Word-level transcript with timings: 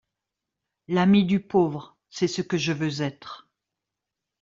L’ami 0.87 1.25
du 1.25 1.39
pauvre, 1.39 1.95
c’est 2.09 2.27
ce 2.27 2.41
que 2.41 2.57
je 2.57 2.71
veux 2.73 3.01
être. 3.03 3.47